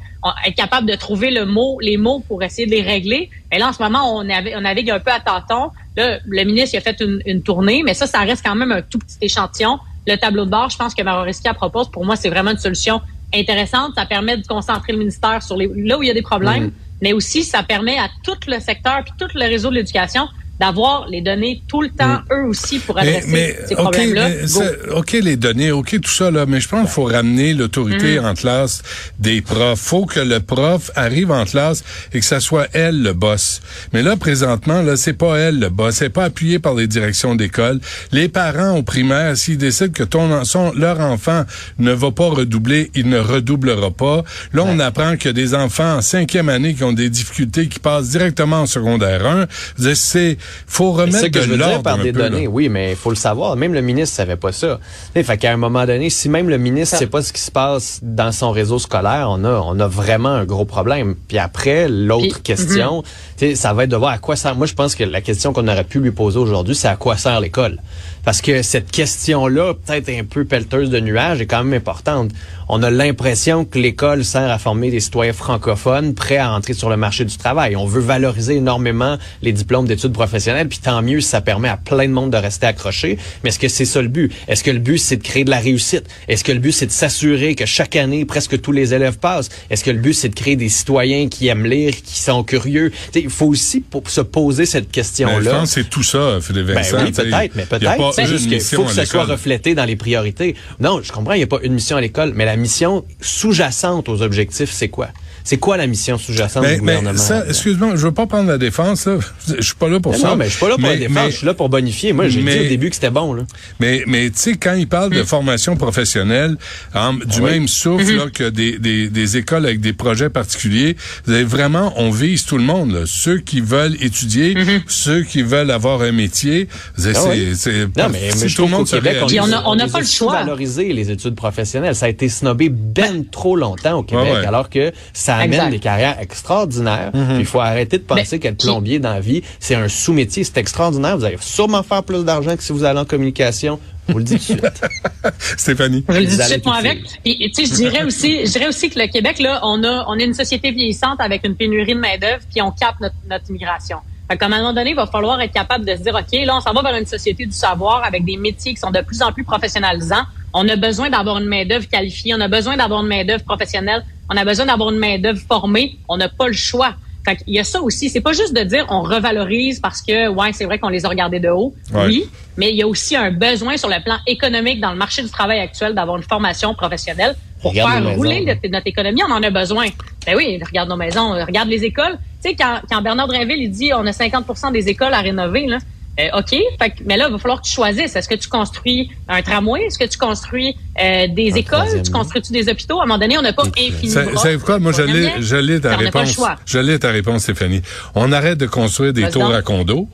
être 0.46 0.56
capable 0.56 0.90
de 0.90 0.96
trouver 0.96 1.32
le 1.32 1.46
mot, 1.46 1.80
les 1.82 1.98
mots 1.98 2.24
pour 2.28 2.44
essayer 2.44 2.66
de 2.66 2.72
les 2.72 2.82
régler. 2.82 3.30
Et 3.52 3.60
là, 3.60 3.70
en 3.70 3.74
ce 3.74 3.82
moment, 3.82 4.18
on, 4.18 4.24
navigue, 4.24 4.54
on 4.58 4.62
navigue 4.62 4.92
un 4.92 5.00
peu 5.00 5.12
à 5.12 5.20
tâtons. 5.20 5.72
Là, 5.96 6.20
le 6.26 6.44
ministre 6.44 6.76
il 6.76 6.78
a 6.78 6.82
fait 6.82 7.00
une, 7.02 7.22
une 7.26 7.44
tournée, 7.44 7.84
mais 7.84 7.94
ça, 7.94 8.08
ça 8.08 8.20
reste 8.20 8.46
quand 8.46 8.56
même 8.56 8.72
un 8.72 8.82
tout 8.82 9.00
petit 9.00 9.18
échantillon. 9.22 9.80
Le 10.08 10.16
tableau 10.16 10.46
de 10.46 10.50
bord, 10.50 10.70
je 10.70 10.78
pense 10.78 10.96
que 10.96 11.04
Maroriskia 11.04 11.54
propose, 11.54 11.90
pour 11.90 12.06
moi, 12.06 12.16
c'est 12.16 12.30
vraiment 12.30 12.52
une 12.52 12.58
solution 12.58 13.02
intéressante. 13.34 13.94
Ça 13.96 14.06
permet 14.06 14.38
de 14.38 14.48
concentrer 14.48 14.94
le 14.94 15.00
ministère 15.00 15.44
sur 15.44 15.58
les, 15.58 15.70
là 15.76 15.98
où 15.98 16.04
il 16.04 16.08
y 16.08 16.12
a 16.12 16.14
des 16.14 16.22
problèmes, 16.22 16.66
Mm. 16.66 16.72
mais 17.02 17.14
aussi 17.14 17.44
ça 17.44 17.64
permet 17.64 17.98
à 17.98 18.10
tout 18.24 18.38
le 18.48 18.60
secteur 18.60 19.04
puis 19.04 19.14
tout 19.18 19.28
le 19.36 19.46
réseau 19.46 19.70
de 19.70 19.76
l'éducation 19.76 20.28
d'avoir 20.62 21.08
les 21.10 21.22
données 21.22 21.64
tout 21.68 21.82
le 21.82 21.90
temps, 21.90 22.20
eux 22.32 22.46
aussi, 22.46 22.78
pour 22.80 22.96
Mais, 22.96 23.02
adresser 23.02 23.28
mais, 23.32 23.58
ces 23.68 23.74
OK, 23.74 23.80
problèmes-là. 23.82 24.30
mais 24.30 24.94
OK, 24.96 25.12
les 25.14 25.36
données, 25.36 25.72
OK, 25.72 26.00
tout 26.00 26.12
ça, 26.12 26.30
là, 26.30 26.46
mais 26.46 26.60
je 26.62 26.70
pense 26.70 26.82
qu'il 26.82 26.90
faut 26.92 27.04
ramener 27.06 27.54
l'autorité 27.56 28.20
Mm. 28.20 28.26
en 28.26 28.34
classe 28.36 28.84
des 29.20 29.42
profs. 29.42 29.80
faut 29.80 30.06
que 30.06 30.20
le 30.20 30.40
prof 30.40 30.92
arrive 30.96 31.32
en 31.32 31.46
classe 31.46 31.84
et 32.14 32.20
que 32.20 32.26
ça 32.26 32.40
soit 32.40 32.68
elle 32.74 33.02
le 33.02 33.14
boss. 33.14 33.62
Mais 33.92 34.04
là, 34.04 34.16
présentement, 34.16 34.82
là, 34.84 34.96
c'est 34.98 35.14
pas 35.14 35.38
elle 35.38 35.60
le 35.60 35.70
boss. 35.70 35.96
C'est 35.96 36.10
pas 36.10 36.26
appuyé 36.26 36.60
par 36.60 36.76
les 36.76 36.88
directions 36.88 37.34
d'école. 37.36 37.80
Les 38.12 38.30
parents 38.30 38.78
au 38.78 38.84
primaire, 38.84 39.36
s'ils 39.36 39.58
décident 39.58 39.92
que 39.92 40.04
ton, 40.04 40.44
son, 40.46 40.72
leur 40.74 41.00
enfant 41.00 41.44
ne 41.80 41.92
va 41.92 42.12
pas 42.12 42.28
redoubler, 42.30 42.92
il 42.94 43.10
ne 43.10 43.18
redoublera 43.20 43.90
pas. 43.92 44.24
Là, 44.54 44.64
on 44.66 44.80
apprend 44.80 45.18
qu'il 45.18 45.28
y 45.28 45.30
a 45.30 45.34
des 45.34 45.56
enfants 45.56 45.96
en 45.98 46.02
cinquième 46.02 46.50
année 46.50 46.76
qui 46.76 46.84
ont 46.84 46.94
des 46.94 47.10
difficultés, 47.10 47.68
qui 47.68 47.80
passent 47.80 48.10
directement 48.10 48.62
en 48.62 48.66
secondaire 48.68 49.26
1. 49.26 49.48
Je 49.78 49.82
veux 49.84 49.88
dire, 49.90 49.98
C'est, 49.98 50.38
faut 50.68 50.92
remettre 50.92 51.20
ça 51.20 51.30
que 51.30 51.40
de 51.40 51.44
je 51.44 51.50
veux 51.50 51.58
dire 51.58 51.82
par 51.82 51.98
des 51.98 52.12
peu, 52.12 52.20
là. 52.20 52.30
données. 52.30 52.48
Oui, 52.48 52.70
mais 52.70 52.92
il 52.92 52.96
faut 52.96 53.10
le 53.10 53.16
savoir. 53.16 53.56
Même 53.56 53.74
le 53.74 53.82
ministre 53.82 54.16
savait 54.16 54.36
pas 54.36 54.52
ça. 54.52 54.80
Tu 55.14 55.20
sais, 55.20 55.24
fait 55.24 55.38
qu'à 55.38 55.52
un 55.52 55.58
moment 55.58 55.86
donné, 55.86 56.10
si 56.10 56.30
même 56.30 56.50
le 56.50 56.58
ministre 56.58 56.98
sait 56.98 57.08
pas 57.08 57.22
ce 57.22 57.34
qui 57.34 57.42
se 57.42 57.52
passe 57.52 58.00
dans 58.02 58.32
son 58.32 58.52
réseau 58.52 58.80
scolaire, 58.80 59.28
on 59.30 59.44
a, 59.44 59.62
on 59.66 59.80
a 59.80 59.88
vraiment 59.88 60.30
un 60.30 60.46
gros 60.46 60.66
problème. 60.66 61.16
Puis 61.28 61.38
après, 61.38 61.88
l'autre 61.88 62.42
question, 62.42 63.04
sais, 63.38 63.56
ça 63.56 63.74
va 63.74 63.84
être 63.84 63.90
de 63.90 63.96
voir 63.96 64.12
à 64.12 64.18
quoi 64.18 64.36
sert. 64.36 64.56
Moi, 64.56 64.68
je 64.68 64.74
pense 64.74 64.96
que 64.96 65.04
la 65.04 65.22
question 65.22 65.54
qu'on 65.54 65.68
aurait 65.68 65.84
pu 65.84 66.00
lui 66.00 66.12
poser 66.12 66.38
aujourd'hui, 66.38 66.76
c'est 66.76 66.88
à 66.88 66.96
quoi 66.96 67.18
sert 67.18 67.40
l'école? 67.40 67.80
Parce 68.24 68.42
que 68.42 68.62
cette 68.62 68.92
question-là, 68.92 69.74
peut-être 69.74 70.10
un 70.10 70.24
peu 70.24 70.46
pelleteuse 70.46 70.90
de 70.90 71.00
nuages, 71.00 71.42
est 71.42 71.48
quand 71.48 71.64
même 71.64 71.74
importante. 71.74 72.32
On 72.70 72.84
a 72.84 72.90
l'impression 72.90 73.66
que 73.66 73.80
l'école 73.80 74.24
sert 74.24 74.50
à 74.50 74.60
former 74.60 74.92
des 74.92 75.00
citoyens 75.00 75.34
francophones 75.34 76.14
prêts 76.14 76.38
à 76.38 76.52
entrer 76.54 76.74
sur 76.74 76.90
le 76.90 76.98
marché 76.98 77.26
du 77.26 77.36
travail. 77.36 77.76
On 77.76 77.86
veut 77.86 78.02
valoriser 78.02 78.56
énormément 78.56 79.18
les 79.42 79.52
diplômes 79.52 79.88
d'études 79.88 80.14
professionnelles, 80.14 80.41
puis 80.70 80.80
tant 80.80 81.02
mieux 81.02 81.22
si 81.22 81.30
ça 81.30 81.42
permet 81.42 81.70
à 81.70 81.78
plein 81.78 82.08
de 82.08 82.14
monde 82.14 82.32
de 82.32 82.38
rester 82.38 82.68
accroché. 82.68 83.18
Mais 83.44 83.50
est-ce 83.50 83.60
que 83.60 83.68
c'est 83.68 83.86
ça 83.86 84.02
le 84.02 84.08
but? 84.08 84.32
Est-ce 84.48 84.64
que 84.64 84.72
le 84.72 84.80
but, 84.80 84.98
c'est 84.98 85.18
de 85.18 85.24
créer 85.24 85.44
de 85.44 85.50
la 85.50 85.60
réussite? 85.60 86.04
Est-ce 86.28 86.44
que 86.44 86.52
le 86.52 86.60
but, 86.60 86.72
c'est 86.72 86.86
de 86.88 86.92
s'assurer 86.92 87.56
que 87.56 87.66
chaque 87.66 87.96
année, 87.96 88.26
presque 88.26 88.60
tous 88.62 88.72
les 88.72 88.94
élèves 88.94 89.18
passent? 89.20 89.50
Est-ce 89.70 89.84
que 89.84 89.92
le 89.92 90.00
but, 90.00 90.14
c'est 90.14 90.30
de 90.30 90.36
créer 90.36 90.56
des 90.56 90.70
citoyens 90.70 91.28
qui 91.30 91.48
aiment 91.48 91.66
lire, 91.66 91.94
qui 92.04 92.20
sont 92.20 92.44
curieux? 92.44 92.92
Tu 92.92 92.98
sais, 93.14 93.22
Il 93.22 93.30
faut 93.30 93.48
aussi 93.48 93.82
pour 93.82 94.10
se 94.10 94.22
poser 94.22 94.66
cette 94.66 94.86
Ben, 94.86 94.92
question-là. 94.92 95.62
que 95.62 95.66
c'est 95.68 95.90
tout 95.90 96.04
ça, 96.04 96.40
Philippe 96.42 96.68
Ben 96.68 96.76
Vincent. 96.76 96.98
oui, 97.04 97.12
tu 97.12 97.16
sais. 97.16 97.24
peut-être, 97.30 97.56
mais 97.56 97.66
peut-être. 97.66 98.14
C'est 98.14 98.26
juste 98.28 98.48
qu'il 98.50 98.62
faut 98.62 98.84
que 98.84 98.92
ça 98.92 99.06
soit 99.06 99.26
reflété 99.26 99.76
dans 99.76 99.86
les 99.86 99.96
priorités. 99.96 100.56
Non, 100.80 101.02
je 101.04 101.12
comprends, 101.12 101.34
il 101.34 101.38
n'y 101.38 101.44
a 101.44 101.48
pas 101.48 101.60
une 101.64 101.74
mission 101.74 101.98
à 101.98 102.02
l'école, 102.02 102.34
mais 102.36 102.46
la 102.46 102.56
mission 102.56 103.06
sous-jacente 103.22 104.10
aux 104.10 104.22
objectifs, 104.22 104.72
c'est 104.72 104.90
quoi? 104.90 105.10
C'est 105.44 105.58
quoi 105.58 105.78
la 105.78 105.88
mission 105.88 106.18
sous-jacente 106.18 106.64
du 106.66 106.80
gouvernement? 106.80 107.18
excuse-moi, 107.48 107.92
je 107.96 108.06
veux 108.08 108.12
pas 108.14 108.28
prendre 108.28 108.50
la 108.50 108.58
défense, 108.58 109.06
là. 109.08 109.18
Je 109.48 109.62
suis 109.62 109.76
pas 109.76 109.90
là 109.90 110.00
pour 110.00 110.16
ça. 110.16 110.30
non, 110.30 110.36
mais 110.36 110.46
je 110.46 110.52
suis 110.52 110.60
pas 110.60 110.70
là 110.70 110.76
pour 110.76 110.88
la 110.88 110.98
défense, 110.98 111.32
je 111.32 111.38
suis 111.38 111.46
là 111.46 111.54
pour 111.54 111.70
bonifier. 111.70 112.14
Moi, 112.14 112.28
j'ai 112.30 112.42
dit 112.42 112.50
au 112.60 112.70
début 112.70 112.90
que 112.90 112.96
c'était 112.96 113.10
bon, 113.10 113.34
là. 113.34 113.44
Mais, 113.80 114.04
mais 114.08 114.30
tu 114.30 114.38
sais, 114.40 114.54
quand 114.56 114.74
il 114.74 114.88
parle 114.88 115.12
de 115.12 115.24
formation 115.24 115.76
professionnelle, 115.76 116.58
en- 116.94 117.14
du 117.14 117.22
Hmm. 117.26 117.30
Ah 117.32 117.36
oui. 117.44 117.52
même 117.52 117.68
souffle 117.68 118.16
là, 118.18 118.26
que 118.34 118.50
des, 118.50 118.78
des, 118.78 119.10
des 119.10 119.38
écoles 119.38 119.66
avec 119.66 119.80
des 119.82 119.94
projets 119.94 120.30
particuliers, 120.30 120.96
vous 121.26 121.34
avez 121.34 121.44
vraiment, 121.44 121.94
on 121.98 122.12
vise 122.12 122.46
tout 122.46 122.58
le 122.58 122.64
monde. 122.64 122.92
Là. 122.94 123.00
Ceux 123.06 123.40
qui 123.40 123.62
veulent 123.62 123.96
étudier, 124.02 124.56
ceux 124.88 125.24
qui 125.24 125.42
veulent 125.42 125.72
avoir 125.72 126.02
un 126.02 126.12
métier. 126.12 126.68
Hmm. 126.98 127.04
Ah 127.08 127.14
c'est- 127.14 127.30
oui. 127.30 127.54
c'est- 127.56 127.72
Non, 127.98 128.10
mais, 128.12 128.32
si 128.32 128.44
mais 128.44 128.50
je 128.50 128.56
tout 128.56 128.62
le 128.64 128.68
monde 128.70 128.88
se 128.88 128.96
Québec, 128.98 129.18
on, 129.22 129.26
réalise- 129.28 129.28
Puis 129.28 129.40
on 129.40 129.58
a- 129.58 129.64
on 129.66 129.90
pas 129.90 130.00
le 130.00 130.06
choix. 130.06 130.34
valoriser 130.34 130.94
les 130.94 131.10
études 131.12 131.36
professionnelles. 131.36 131.96
Ça 131.96 132.06
a 132.06 132.10
été 132.10 132.30
snobé 132.30 132.70
ben 132.70 133.26
trop 133.30 133.56
longtemps 133.56 134.00
au 134.00 134.04
Québec, 134.04 134.34
ouais. 134.34 134.46
alors 134.46 134.70
que 134.70 134.92
ça 135.14 135.31
amène 135.36 135.54
Exact. 135.54 135.70
des 135.72 135.80
carrières 135.80 136.20
extraordinaires. 136.20 137.12
Puis 137.12 137.22
Il 137.40 137.46
faut 137.46 137.60
arrêter 137.60 137.98
de 137.98 138.04
penser 138.04 138.40
qu'être 138.40 138.58
qui- 138.58 138.68
plombier 138.68 139.00
dans 139.00 139.14
la 139.14 139.20
vie, 139.20 139.42
c'est 139.60 139.76
un 139.76 139.88
sous-métier. 139.88 140.44
C'est 140.44 140.58
extraordinaire. 140.58 141.18
Vous 141.18 141.26
allez 141.26 141.38
sûrement 141.40 141.84
faire 141.84 142.04
plus 142.04 142.24
d'argent 142.24 142.56
que 142.56 142.64
si 142.64 142.72
vous 142.72 142.84
allez 142.84 143.00
en 143.00 143.06
communication. 143.06 143.80
vous 144.08 144.18
le 144.18 144.24
dis 144.24 144.34
tout 144.40 144.54
de 144.56 144.60
suite. 144.60 144.82
Stéphanie. 145.58 146.04
Je 146.10 146.14
le 146.14 146.26
dis 146.26 146.26
tout 146.26 146.32
Vous 146.32 146.38
de 146.38 146.44
suite, 146.44 146.66
moi, 146.66 146.76
avec. 146.76 147.00
Puis, 147.24 147.52
tu 147.56 147.66
sais, 147.66 147.72
je 147.72 147.76
dirais 147.76 148.04
aussi, 148.04 148.46
je 148.46 148.52
dirais 148.52 148.68
aussi 148.68 148.90
que 148.90 149.00
le 149.00 149.08
Québec, 149.08 149.40
là, 149.40 149.60
on 149.64 149.84
a, 149.84 150.06
on 150.08 150.18
est 150.18 150.26
une 150.26 150.34
société 150.34 150.72
vieillissante 150.72 151.20
avec 151.20 151.46
une 151.46 151.56
pénurie 151.56 151.94
de 151.94 152.00
main-d'œuvre, 152.00 152.44
puis 152.52 152.62
on 152.62 152.72
capte 152.72 153.00
notre, 153.02 153.16
notre 153.30 153.50
immigration. 153.50 153.98
Fait 154.30 154.38
qu'à 154.38 154.46
un 154.46 154.50
moment 154.50 154.74
donné, 154.74 154.92
il 154.92 154.96
va 154.96 155.08
falloir 155.08 155.40
être 155.42 155.54
capable 155.54 155.86
de 155.86 155.96
se 155.96 156.02
dire, 156.02 156.16
OK, 156.16 156.40
là, 156.46 156.56
on 156.58 156.62
s'en 156.62 156.74
va 156.74 156.82
vers 156.82 156.96
une 157.00 157.06
société 157.06 157.46
du 157.46 157.52
savoir 157.54 158.04
avec 158.04 158.24
des 158.26 158.38
métiers 158.38 158.74
qui 158.74 158.80
sont 158.80 158.92
de 158.92 159.02
plus 159.02 159.22
en 159.22 159.32
plus 159.32 159.44
professionnalisants. 159.44 160.24
On 160.54 160.68
a 160.68 160.76
besoin 160.76 161.10
d'avoir 161.10 161.38
une 161.38 161.46
main-d'œuvre 161.46 161.88
qualifiée, 161.88 162.34
on 162.36 162.42
a 162.42 162.48
besoin 162.48 162.78
d'avoir 162.78 163.02
une 163.02 163.08
main-d'œuvre 163.08 163.44
professionnelle, 163.44 164.04
on 164.30 164.38
a 164.38 164.46
besoin 164.46 164.66
d'avoir 164.66 164.92
une 164.92 165.00
main-d'œuvre 165.00 165.42
formée. 165.48 165.98
On 166.08 166.18
n'a 166.18 166.30
pas 166.30 166.48
le 166.48 166.54
choix. 166.54 166.96
Fait 167.24 167.36
qu'il 167.36 167.54
y 167.54 167.60
a 167.60 167.64
ça 167.64 167.82
aussi. 167.82 168.10
C'est 168.10 168.22
pas 168.22 168.34
juste 168.34 168.56
de 168.56 168.64
dire 168.64 168.86
on 168.90 169.02
revalorise 169.02 169.80
parce 169.80 170.02
que, 170.02 170.28
ouais, 170.28 170.54
c'est 170.54 170.66
vrai 170.66 170.80
qu'on 170.80 170.90
les 170.90 171.06
a 171.06 171.10
regardés 171.10 171.40
de 171.40 171.50
haut. 171.50 171.74
Ouais. 171.94 172.06
Oui. 172.06 172.30
Mais 172.58 172.72
il 172.72 172.78
y 172.78 172.82
a 172.82 172.88
aussi 172.88 173.16
un 173.16 173.32
besoin 173.32 173.78
sur 173.78 173.90
le 173.90 174.02
plan 174.04 174.18
économique 174.26 174.80
dans 174.80 174.92
le 174.92 174.98
marché 174.98 175.22
du 175.22 175.30
travail 175.30 175.60
actuel 175.60 175.94
d'avoir 175.94 176.18
une 176.18 176.24
formation 176.24 176.74
professionnelle 176.74 177.36
pour 177.62 177.72
Regarde 177.72 178.04
faire 178.04 178.16
rouler 178.16 178.44
notre, 178.44 178.68
notre 178.70 178.88
économie. 178.88 179.22
On 179.28 179.32
en 179.32 179.44
a 179.44 179.50
besoin. 179.52 179.86
Ben 180.26 180.36
oui, 180.36 180.60
regarde 180.66 180.90
nos 180.90 180.96
maisons, 180.96 181.32
regarde 181.46 181.70
les 181.70 181.84
écoles. 181.84 182.18
Tu 182.44 182.50
sais, 182.50 182.56
quand, 182.56 182.80
quand 182.90 183.02
Bernard 183.02 183.28
Drinville, 183.28 183.62
il 183.62 183.70
dit 183.70 183.92
on 183.94 184.06
a 184.06 184.14
50 184.14 184.74
des 184.74 184.90
écoles 184.90 185.14
à 185.14 185.20
rénover, 185.20 185.68
là. 185.68 185.78
Euh, 186.20 186.40
OK, 186.40 186.50
fait 186.50 186.90
que- 186.90 187.04
mais 187.06 187.16
là, 187.16 187.28
il 187.30 187.32
va 187.32 187.38
falloir 187.38 187.62
que 187.62 187.66
tu 187.68 187.74
choisisses. 187.74 188.16
Est-ce 188.16 188.28
que 188.28 188.36
tu 188.36 188.50
construis 188.50 189.10
un 189.30 189.42
tramway? 189.42 189.84
Est-ce 189.86 189.98
que 189.98 190.04
tu 190.08 190.18
construis 190.18 190.76
euh, 191.02 191.28
des 191.30 191.54
Un 191.54 191.56
écoles? 191.56 192.02
Tu 192.04 192.12
construis-tu 192.12 192.52
des 192.52 192.68
hôpitaux? 192.70 193.00
À 193.00 193.04
un 193.04 193.06
moment 193.06 193.18
donné, 193.18 193.38
on 193.38 193.42
n'a 193.42 193.54
pas 193.54 193.64
infini 193.66 194.10
Ça- 194.10 194.26
de 194.26 194.32
bras. 194.32 194.44
Savez 194.44 194.58
quoi? 194.58 194.78
Moi, 194.80 194.92
je 194.92 195.04
l'ai, 195.04 195.62
l'ai 195.62 195.80
ta 195.82 195.96
réponse. 195.96 196.34
choix. 196.34 196.58
Je 196.66 196.80
l'ai 196.80 197.00
ta 197.00 197.12
réponse, 197.12 197.44
Stéphanie. 197.44 197.82
On 198.14 198.32
arrête 198.34 198.58
de 198.58 198.66
construire 198.68 199.14
des 199.14 199.30
tours 199.30 199.54
à 199.54 199.62
condos. 199.62 200.08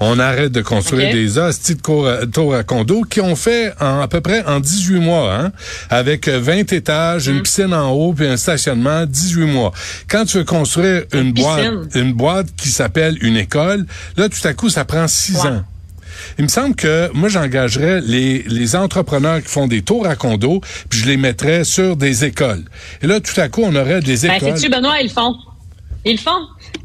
On 0.00 0.18
arrête 0.20 0.52
de 0.52 0.62
construire 0.62 1.12
des 1.12 1.38
hosties 1.38 1.74
de 1.74 2.06
à- 2.22 2.26
tours 2.26 2.54
à 2.54 2.62
condos 2.62 3.02
qui 3.02 3.20
ont 3.20 3.34
fait 3.34 3.72
en, 3.80 4.00
à 4.00 4.06
peu 4.08 4.20
près 4.20 4.44
en 4.46 4.60
18 4.60 5.00
mois, 5.00 5.34
hein, 5.34 5.52
avec 5.90 6.28
euh, 6.28 6.38
20 6.40 6.72
étages, 6.72 7.28
Mm. 7.28 7.32
une 7.36 7.42
piscine 7.42 7.74
en 7.74 7.90
haut 7.90 8.12
puis 8.12 8.26
un 8.26 8.36
stationnement, 8.36 9.06
18 9.06 9.46
mois. 9.46 9.72
Quand 10.08 10.24
tu 10.24 10.38
veux 10.38 10.44
construire 10.44 11.02
une, 11.12 11.32
boîte, 11.32 11.72
une 11.96 12.12
boîte 12.12 12.46
qui 12.56 12.68
s'appelle 12.68 13.16
une 13.22 13.36
école, 13.36 13.86
là, 14.16 14.28
tout 14.28 14.46
à 14.46 14.54
coup, 14.54 14.68
ça 14.70 14.84
prend 14.84 15.08
6 15.08 15.34
Ouais. 15.42 15.48
ans. 15.48 15.62
Il 16.38 16.44
me 16.44 16.48
semble 16.48 16.74
que 16.74 17.10
moi, 17.14 17.28
j'engagerais 17.28 18.00
les, 18.00 18.42
les 18.48 18.76
entrepreneurs 18.76 19.40
qui 19.42 19.48
font 19.48 19.66
des 19.68 19.82
tours 19.82 20.06
à 20.06 20.16
condos, 20.16 20.60
puis 20.90 21.00
je 21.00 21.06
les 21.06 21.16
mettrais 21.16 21.62
sur 21.64 21.96
des 21.96 22.24
écoles. 22.24 22.62
Et 23.02 23.06
là, 23.06 23.20
tout 23.20 23.40
à 23.40 23.48
coup, 23.48 23.62
on 23.64 23.74
aurait 23.74 24.00
des 24.00 24.16
Ben, 24.26 24.32
écoles. 24.34 24.56
sais-tu, 24.58 24.70
Benoît, 24.70 25.00
ils 25.00 25.08
le 25.08 25.12
font? 25.12 25.34
Ils 26.04 26.12
le 26.12 26.18
font. 26.18 26.30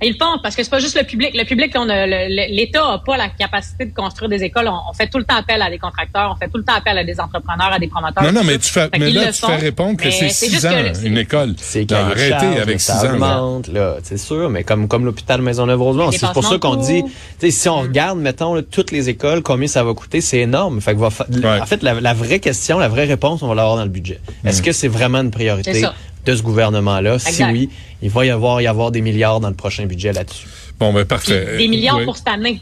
Ils 0.01 0.13
le 0.13 0.17
font 0.17 0.37
parce 0.41 0.55
que 0.55 0.63
c'est 0.63 0.69
pas 0.69 0.79
juste 0.79 0.97
le 0.97 1.05
public. 1.05 1.31
Le 1.35 1.45
public, 1.45 1.71
on 1.75 1.87
a- 1.87 2.05
le- 2.07 2.27
le- 2.29 2.53
l'État 2.55 2.83
a 2.93 2.97
pas 2.97 3.15
la 3.15 3.29
capacité 3.29 3.85
de 3.85 3.93
construire 3.93 4.27
des 4.27 4.43
écoles. 4.43 4.67
On, 4.67 4.89
on 4.89 4.93
fait 4.93 5.07
tout 5.07 5.19
le 5.19 5.23
temps 5.23 5.35
appel 5.35 5.61
à 5.61 5.69
des 5.69 5.77
contracteurs, 5.77 6.33
on 6.35 6.35
fait 6.35 6.49
tout 6.49 6.57
le 6.57 6.63
temps 6.63 6.73
appel 6.73 6.97
à 6.97 7.03
des 7.03 7.19
entrepreneurs, 7.19 7.71
à 7.71 7.79
des 7.79 7.87
promoteurs. 7.87 8.23
Non, 8.23 8.31
non, 8.31 8.41
mais 8.43 8.57
tu 8.57 8.71
fais, 8.71 8.89
mais 8.99 9.11
là, 9.11 9.31
tu 9.31 9.39
font, 9.39 9.47
fais 9.47 9.55
répondre 9.57 9.97
que 9.97 10.05
mais 10.05 10.11
c'est 10.11 10.29
c'est 10.29 10.45
6 10.47 10.51
juste 10.53 10.65
ans, 10.65 10.69
que 10.71 11.05
une 11.07 11.17
école. 11.19 11.53
C'est 11.57 11.85
avec 11.93 12.81
ça 12.81 12.99
6 12.99 13.05
ans. 13.07 13.11
là. 13.19 13.37
augmente, 13.43 13.67
là, 13.69 13.95
c'est 14.03 14.17
sûr, 14.17 14.49
mais 14.49 14.63
comme 14.63 14.87
comme 14.87 15.05
l'hôpital 15.05 15.41
Maisonneuve-Rosemont, 15.41 16.11
c'est 16.11 16.31
pour 16.33 16.43
ça 16.43 16.57
qu'on 16.57 16.75
dit, 16.75 17.03
de 17.03 17.07
tu 17.07 17.13
sais, 17.39 17.51
si 17.51 17.69
on 17.69 17.81
regarde, 17.81 18.19
mettons, 18.19 18.55
là, 18.55 18.61
toutes 18.63 18.91
les 18.91 19.09
écoles, 19.09 19.41
combien 19.43 19.67
ça 19.67 19.83
va 19.83 19.93
coûter, 19.93 20.21
c'est 20.21 20.39
énorme. 20.39 20.81
Fait 20.81 20.95
que 20.95 20.99
va 20.99 21.09
fa- 21.11 21.27
Ouais. 21.29 21.61
En 21.61 21.65
fait, 21.65 21.83
la, 21.83 21.93
la 22.01 22.13
vraie 22.13 22.39
question, 22.39 22.79
la 22.79 22.87
vraie 22.89 23.05
réponse, 23.05 23.41
on 23.43 23.47
va 23.47 23.55
l'avoir 23.55 23.75
dans 23.77 23.83
le 23.83 23.89
budget. 23.89 24.19
Est-ce 24.43 24.61
que 24.61 24.71
c'est 24.71 24.87
vraiment 24.87 25.19
une 25.19 25.25
C'est 25.27 25.31
priorité 25.31 25.73
ça. 25.81 25.93
De 26.25 26.35
ce 26.35 26.41
gouvernement-là? 26.41 27.19
Si 27.19 27.43
oui, 27.43 27.69
il 28.01 28.09
va 28.09 28.25
y 28.25 28.29
avoir, 28.29 28.61
y 28.61 28.67
avoir 28.67 28.91
des 28.91 29.01
milliards 29.01 29.39
dans 29.39 29.49
le 29.49 29.55
prochain 29.55 29.85
budget 29.85 30.13
là-dessus. 30.13 30.47
Bon, 30.79 30.91
ben, 30.93 30.99
Puis 31.01 31.07
parfait. 31.07 31.57
des 31.57 31.67
milliards 31.67 31.97
Oui. 31.99 32.05
pour 32.05 32.17
cette 32.17 32.27
année. 32.27 32.59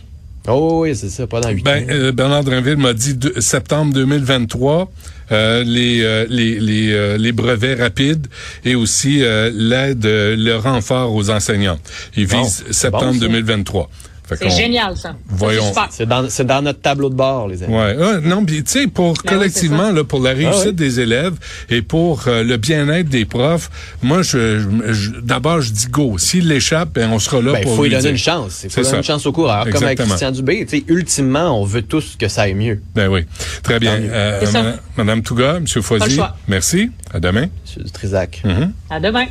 Oh 0.48 0.80
oui, 0.84 0.96
c'est 0.96 1.10
ça, 1.10 1.27
pas 1.27 1.39
dans 1.39 1.50
huit 1.50 1.63
Ben, 1.63 1.84
ans. 1.84 1.88
euh, 1.91 2.12
Bernard 2.12 2.44
Drinville 2.44 2.77
m'a 2.77 2.94
dit 2.94 3.13
de- 3.13 3.39
septembre 3.39 3.94
2023, 3.94 4.91
euh, 5.32 5.63
les, 5.63 6.01
euh, 6.01 6.25
les, 6.30 6.60
les, 6.60 6.91
euh, 6.91 7.18
les 7.18 7.32
brevets 7.32 7.75
rapides 7.80 8.25
et 8.65 8.74
aussi 8.74 9.22
euh, 9.24 9.51
l'aide, 9.53 10.03
euh, 10.06 10.36
le 10.36 10.56
renfort 10.58 11.13
aux 11.13 11.30
enseignants. 11.30 11.77
Il 12.18 12.25
Bon, 12.27 12.41
vise 12.41 12.63
septembre 12.72 13.06
bon, 13.06 13.13
ça. 13.13 13.20
2023. 13.20 13.89
C'est 14.38 14.50
génial, 14.50 14.98
ça. 14.98 15.16
Voyons. 15.28 15.72
c'est 15.90 16.06
dans, 16.46 16.62
notre 16.62 16.82
tableau 16.82 17.10
de 17.10 17.16
bord, 17.16 17.48
les 17.48 17.64
amis. 17.64 17.74
Ouais, 17.74 17.96
Ah, 18.00 18.20
non, 18.24 18.46
puis 18.46 18.64
tu 18.64 18.72
sais, 18.72 18.88
pour 18.88 19.14
Ben 19.14 19.34
collectivement, 19.36 19.92
là, 19.92 20.04
pour 20.04 20.22
la 20.22 20.32
réussite 20.32 20.54
Ah 20.64 20.68
oui. 20.68 20.74
des 20.74 21.00
élèves 21.00 21.34
et 21.70 21.82
pour 21.82 22.28
euh, 22.28 22.44
le 22.44 22.58
bien-être 22.58 23.10
des 23.10 23.26
profs, 23.26 23.70
moi, 24.02 24.22
je, 24.22 24.60
je- 24.92 25.20
d'abord, 25.22 25.62
je 25.62 25.72
dis 25.72 25.88
go. 25.88 26.18
S'il 26.18 26.48
l'échappe, 26.48 26.94
ben, 26.94 27.10
on 27.12 27.20
sera 27.20 27.42
là 27.42 27.54
Ben, 27.54 27.60
il 27.60 27.64
pour 27.64 27.76
faut 27.76 27.84
lui 27.84 27.90
donner 27.90 28.02
dire. 28.02 28.12
une 28.12 28.18
chance. 28.18 28.62
Il 28.64 28.70
C'est 28.70 28.70
faut 28.70 28.82
donner 28.82 28.92
ça. 28.92 28.98
une 28.98 29.04
chance 29.04 29.26
au 29.26 29.32
coureur. 29.32 29.68
Comme 29.70 29.84
avec. 29.84 30.00
Christian 30.00 30.32
Dubé. 30.32 30.66
Tu 30.68 30.78
sais, 30.80 30.84
ultimement, 30.88 31.60
on 31.60 31.66
veut 31.66 31.82
tous 31.84 32.16
que 32.18 32.28
ça 32.28 32.44
aille 32.44 32.54
mieux. 32.54 32.82
Ben 32.96 33.08
oui, 33.08 33.26
très 33.64 33.80
bien. 33.80 33.94
Euh. 34.02 34.42
Madame, 34.98 35.22
Touga, 35.22 35.60
le 35.60 35.82
Foisy, 35.82 36.20
merci. 36.48 36.92
À 37.14 37.20
demain. 37.20 37.48
Monsieur 37.66 37.84
Trisac. 37.92 38.42
Mhm. 38.46 38.72
À 38.90 39.00
demain. 39.00 39.26